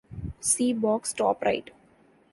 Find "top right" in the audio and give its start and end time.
1.13-1.69